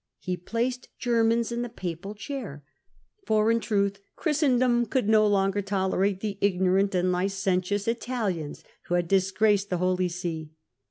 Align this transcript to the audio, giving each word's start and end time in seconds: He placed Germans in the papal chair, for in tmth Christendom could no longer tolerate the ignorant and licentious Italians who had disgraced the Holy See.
He 0.17 0.35
placed 0.35 0.89
Germans 0.97 1.51
in 1.51 1.61
the 1.61 1.69
papal 1.69 2.15
chair, 2.15 2.63
for 3.27 3.51
in 3.51 3.59
tmth 3.59 3.97
Christendom 4.15 4.87
could 4.87 5.07
no 5.07 5.27
longer 5.27 5.61
tolerate 5.61 6.21
the 6.21 6.39
ignorant 6.41 6.95
and 6.95 7.11
licentious 7.11 7.87
Italians 7.87 8.63
who 8.87 8.95
had 8.95 9.07
disgraced 9.07 9.69
the 9.69 9.77
Holy 9.77 10.09
See. 10.09 10.53